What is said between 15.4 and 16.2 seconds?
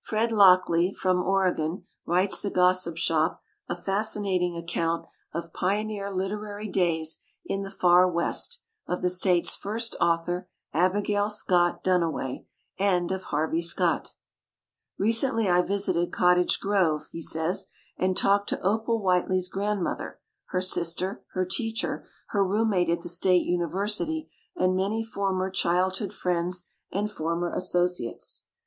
I visited